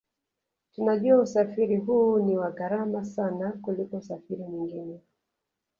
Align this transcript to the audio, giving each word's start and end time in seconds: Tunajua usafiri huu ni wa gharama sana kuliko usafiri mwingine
Tunajua 0.71 1.21
usafiri 1.21 1.77
huu 1.77 2.19
ni 2.19 2.37
wa 2.37 2.51
gharama 2.51 3.05
sana 3.05 3.51
kuliko 3.51 3.97
usafiri 3.97 4.43
mwingine 4.43 4.99